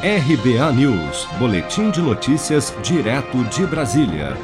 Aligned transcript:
RBA 0.00 0.72
News, 0.74 1.26
Boletim 1.40 1.90
de 1.90 2.00
Notícias, 2.00 2.72
direto 2.84 3.42
de 3.46 3.66
Brasília. 3.66 4.36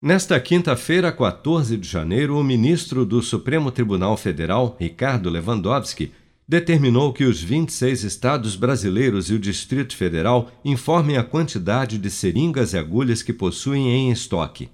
Nesta 0.00 0.38
quinta-feira, 0.38 1.10
14 1.10 1.76
de 1.76 1.88
janeiro, 1.88 2.38
o 2.38 2.44
ministro 2.44 3.04
do 3.04 3.20
Supremo 3.20 3.72
Tribunal 3.72 4.16
Federal, 4.16 4.76
Ricardo 4.78 5.28
Lewandowski, 5.28 6.12
determinou 6.46 7.12
que 7.12 7.24
os 7.24 7.42
26 7.42 8.04
estados 8.04 8.54
brasileiros 8.54 9.28
e 9.30 9.34
o 9.34 9.38
Distrito 9.40 9.96
Federal 9.96 10.48
informem 10.64 11.16
a 11.16 11.24
quantidade 11.24 11.98
de 11.98 12.08
seringas 12.08 12.72
e 12.72 12.78
agulhas 12.78 13.20
que 13.20 13.32
possuem 13.32 13.88
em 13.88 14.12
estoque. 14.12 14.68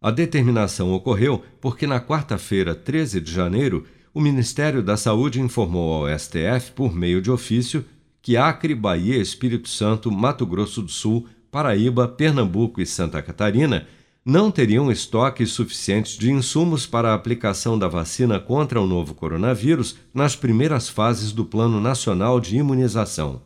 A 0.00 0.10
determinação 0.10 0.90
ocorreu 0.94 1.42
porque, 1.60 1.86
na 1.86 2.00
quarta-feira, 2.00 2.74
13 2.74 3.20
de 3.20 3.30
janeiro, 3.30 3.84
o 4.14 4.22
Ministério 4.22 4.82
da 4.82 4.96
Saúde 4.96 5.38
informou 5.38 5.92
ao 6.06 6.18
STF, 6.18 6.72
por 6.74 6.96
meio 6.96 7.20
de 7.20 7.30
ofício, 7.30 7.84
que 8.22 8.36
Acre, 8.36 8.74
Bahia, 8.74 9.16
Espírito 9.16 9.68
Santo, 9.68 10.10
Mato 10.10 10.44
Grosso 10.46 10.82
do 10.82 10.90
Sul, 10.90 11.26
Paraíba, 11.50 12.06
Pernambuco 12.06 12.80
e 12.80 12.86
Santa 12.86 13.20
Catarina 13.20 13.86
não 14.24 14.50
teriam 14.50 14.92
estoques 14.92 15.50
suficientes 15.50 16.18
de 16.18 16.30
insumos 16.30 16.86
para 16.86 17.10
a 17.10 17.14
aplicação 17.14 17.78
da 17.78 17.88
vacina 17.88 18.38
contra 18.38 18.80
o 18.80 18.86
novo 18.86 19.14
coronavírus 19.14 19.96
nas 20.12 20.36
primeiras 20.36 20.88
fases 20.88 21.32
do 21.32 21.44
Plano 21.44 21.80
Nacional 21.80 22.38
de 22.38 22.56
Imunização. 22.56 23.42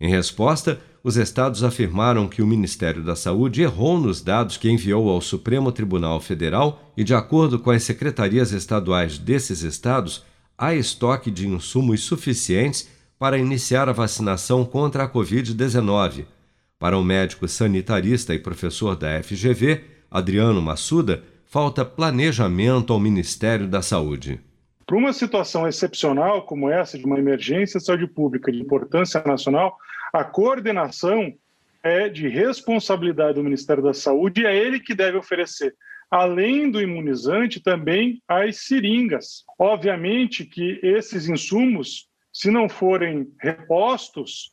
Em 0.00 0.10
resposta, 0.10 0.80
os 1.02 1.16
estados 1.16 1.62
afirmaram 1.62 2.28
que 2.28 2.42
o 2.42 2.46
Ministério 2.46 3.02
da 3.02 3.14
Saúde 3.14 3.62
errou 3.62 3.98
nos 3.98 4.20
dados 4.20 4.56
que 4.56 4.68
enviou 4.68 5.08
ao 5.08 5.20
Supremo 5.20 5.70
Tribunal 5.70 6.20
Federal 6.20 6.92
e, 6.96 7.04
de 7.04 7.14
acordo 7.14 7.58
com 7.58 7.70
as 7.70 7.84
secretarias 7.84 8.52
estaduais 8.52 9.18
desses 9.18 9.62
estados, 9.62 10.24
há 10.56 10.74
estoque 10.74 11.30
de 11.30 11.48
insumos 11.48 12.02
suficientes 12.02 12.88
para 13.18 13.38
iniciar 13.38 13.88
a 13.88 13.92
vacinação 13.92 14.64
contra 14.64 15.04
a 15.04 15.08
Covid-19. 15.08 16.24
Para 16.78 16.96
o 16.96 17.02
médico 17.02 17.48
sanitarista 17.48 18.34
e 18.34 18.38
professor 18.38 18.94
da 18.94 19.20
FGV, 19.22 19.82
Adriano 20.10 20.62
Massuda, 20.62 21.24
falta 21.44 21.84
planejamento 21.84 22.92
ao 22.92 23.00
Ministério 23.00 23.66
da 23.66 23.82
Saúde. 23.82 24.40
Para 24.86 24.96
uma 24.96 25.12
situação 25.12 25.66
excepcional 25.66 26.42
como 26.42 26.70
essa, 26.70 26.96
de 26.96 27.04
uma 27.04 27.18
emergência 27.18 27.80
de 27.80 27.84
saúde 27.84 28.06
pública 28.06 28.52
de 28.52 28.60
importância 28.60 29.22
nacional, 29.26 29.76
a 30.12 30.24
coordenação 30.24 31.34
é 31.82 32.08
de 32.08 32.28
responsabilidade 32.28 33.34
do 33.34 33.44
Ministério 33.44 33.82
da 33.82 33.92
Saúde 33.92 34.42
e 34.42 34.46
é 34.46 34.56
ele 34.56 34.80
que 34.80 34.94
deve 34.94 35.18
oferecer 35.18 35.74
além 36.10 36.70
do 36.70 36.80
imunizante, 36.80 37.60
também 37.60 38.22
as 38.26 38.58
seringas. 38.66 39.44
Obviamente 39.58 40.44
que 40.44 40.80
esses 40.82 41.28
insumos 41.28 42.08
se 42.32 42.50
não 42.50 42.68
forem 42.68 43.32
repostos, 43.40 44.52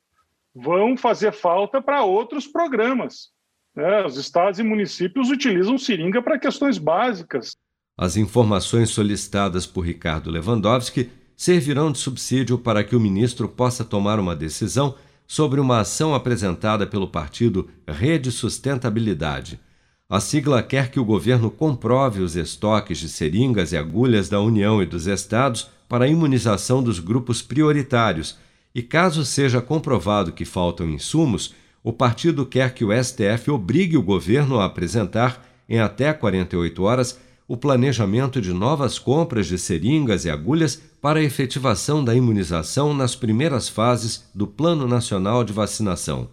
vão 0.55 0.95
fazer 0.95 1.31
falta 1.31 1.81
para 1.81 2.03
outros 2.03 2.47
programas. 2.47 3.29
Né? 3.75 4.05
Os 4.05 4.17
estados 4.17 4.59
e 4.59 4.63
municípios 4.63 5.29
utilizam 5.29 5.77
seringa 5.77 6.21
para 6.21 6.39
questões 6.39 6.77
básicas. 6.77 7.55
As 7.97 8.17
informações 8.17 8.89
solicitadas 8.89 9.65
por 9.65 9.81
Ricardo 9.81 10.29
Lewandowski 10.29 11.09
servirão 11.35 11.91
de 11.91 11.97
subsídio 11.97 12.57
para 12.57 12.83
que 12.83 12.95
o 12.95 12.99
ministro 12.99 13.49
possa 13.49 13.83
tomar 13.83 14.19
uma 14.19 14.35
decisão 14.35 14.95
sobre 15.27 15.59
uma 15.59 15.79
ação 15.79 16.13
apresentada 16.13 16.85
pelo 16.87 17.07
partido 17.07 17.69
Rede 17.87 18.31
Sustentabilidade. 18.31 19.59
A 20.07 20.19
sigla 20.19 20.61
quer 20.61 20.91
que 20.91 20.99
o 20.99 21.05
governo 21.05 21.49
comprove 21.49 22.21
os 22.21 22.35
estoques 22.35 22.99
de 22.99 23.09
seringas 23.09 23.71
e 23.71 23.77
agulhas 23.77 24.29
da 24.29 24.39
União 24.39 24.79
e 24.79 24.85
dos 24.85 25.07
estados 25.07 25.67
para 25.89 26.05
a 26.05 26.07
imunização 26.07 26.83
dos 26.83 26.99
grupos 26.99 27.41
prioritários, 27.41 28.37
e 28.73 28.83
caso 28.83 29.25
seja 29.25 29.61
comprovado 29.61 30.31
que 30.31 30.45
faltam 30.45 30.87
insumos, 30.87 31.55
o 31.83 31.91
partido 31.91 32.45
quer 32.45 32.75
que 32.75 32.85
o 32.85 32.91
STF 33.03 33.49
obrigue 33.49 33.97
o 33.97 34.03
governo 34.03 34.59
a 34.59 34.65
apresentar, 34.65 35.43
em 35.67 35.79
até 35.79 36.13
48 36.13 36.83
horas, 36.83 37.19
o 37.47 37.57
planejamento 37.57 38.39
de 38.39 38.53
novas 38.53 38.99
compras 38.99 39.47
de 39.47 39.57
seringas 39.57 40.23
e 40.23 40.29
agulhas 40.29 40.79
para 41.01 41.19
a 41.19 41.23
efetivação 41.23 42.03
da 42.03 42.13
imunização 42.13 42.93
nas 42.93 43.15
primeiras 43.15 43.67
fases 43.67 44.25
do 44.35 44.45
Plano 44.45 44.87
Nacional 44.87 45.43
de 45.43 45.51
Vacinação. 45.51 46.29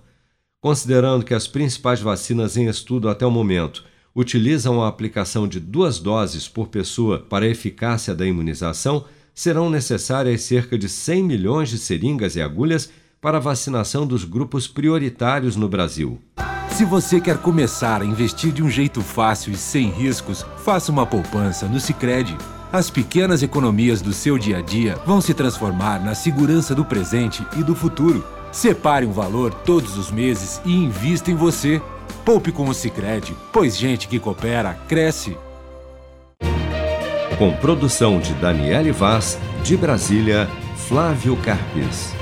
Considerando 0.62 1.24
que 1.24 1.34
as 1.34 1.48
principais 1.48 2.00
vacinas 2.00 2.56
em 2.56 2.68
estudo 2.68 3.08
até 3.08 3.26
o 3.26 3.30
momento 3.32 3.84
utilizam 4.14 4.80
a 4.80 4.86
aplicação 4.86 5.48
de 5.48 5.58
duas 5.58 5.98
doses 5.98 6.46
por 6.46 6.68
pessoa 6.68 7.18
para 7.18 7.44
a 7.44 7.48
eficácia 7.48 8.14
da 8.14 8.24
imunização, 8.24 9.04
serão 9.34 9.68
necessárias 9.68 10.42
cerca 10.42 10.78
de 10.78 10.88
100 10.88 11.24
milhões 11.24 11.68
de 11.68 11.78
seringas 11.78 12.36
e 12.36 12.40
agulhas 12.40 12.88
para 13.20 13.38
a 13.38 13.40
vacinação 13.40 14.06
dos 14.06 14.24
grupos 14.24 14.68
prioritários 14.68 15.56
no 15.56 15.68
Brasil. 15.68 16.20
Se 16.70 16.84
você 16.84 17.20
quer 17.20 17.38
começar 17.38 18.00
a 18.00 18.04
investir 18.04 18.52
de 18.52 18.62
um 18.62 18.70
jeito 18.70 19.00
fácil 19.00 19.52
e 19.52 19.56
sem 19.56 19.90
riscos, 19.90 20.46
faça 20.58 20.92
uma 20.92 21.04
poupança 21.04 21.66
no 21.66 21.80
Sicredi. 21.80 22.38
As 22.72 22.88
pequenas 22.88 23.42
economias 23.42 24.00
do 24.00 24.12
seu 24.12 24.38
dia 24.38 24.58
a 24.58 24.62
dia 24.62 24.94
vão 25.04 25.20
se 25.20 25.34
transformar 25.34 25.98
na 26.00 26.14
segurança 26.14 26.72
do 26.72 26.84
presente 26.84 27.44
e 27.58 27.64
do 27.64 27.74
futuro. 27.74 28.24
Separe 28.52 29.06
um 29.06 29.12
valor 29.12 29.52
todos 29.52 29.96
os 29.96 30.10
meses 30.10 30.60
e 30.64 30.72
invista 30.72 31.30
em 31.30 31.34
você. 31.34 31.82
Poupe 32.24 32.52
com 32.52 32.68
o 32.68 32.74
Sicredi, 32.74 33.34
pois 33.52 33.76
gente 33.76 34.06
que 34.06 34.20
coopera 34.20 34.74
cresce 34.86 35.36
com 37.42 37.52
produção 37.56 38.20
de 38.20 38.32
Daniele 38.34 38.92
Vaz, 38.92 39.36
de 39.64 39.76
Brasília, 39.76 40.48
Flávio 40.76 41.36
Carpes. 41.38 42.14